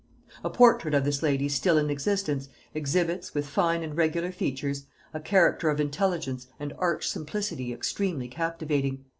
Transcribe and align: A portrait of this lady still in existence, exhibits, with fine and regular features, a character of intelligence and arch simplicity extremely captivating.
A 0.43 0.49
portrait 0.49 0.95
of 0.95 1.03
this 1.05 1.21
lady 1.21 1.47
still 1.47 1.77
in 1.77 1.91
existence, 1.91 2.49
exhibits, 2.73 3.35
with 3.35 3.45
fine 3.45 3.83
and 3.83 3.95
regular 3.95 4.31
features, 4.31 4.87
a 5.13 5.19
character 5.19 5.69
of 5.69 5.79
intelligence 5.79 6.47
and 6.59 6.73
arch 6.79 7.07
simplicity 7.07 7.71
extremely 7.71 8.27
captivating. 8.27 9.05